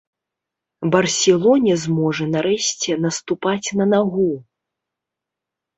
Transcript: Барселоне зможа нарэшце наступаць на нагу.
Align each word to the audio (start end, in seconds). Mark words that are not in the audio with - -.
Барселоне 0.95 1.73
зможа 1.83 2.25
нарэшце 2.35 2.91
наступаць 3.05 3.65
на 3.83 3.91
нагу. 3.95 4.31